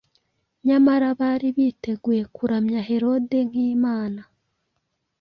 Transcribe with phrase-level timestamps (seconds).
[0.67, 4.21] Nyamara bari biteguye kuramya Herode nk’imana,